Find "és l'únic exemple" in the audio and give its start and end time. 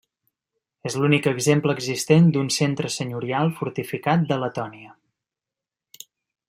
0.89-1.75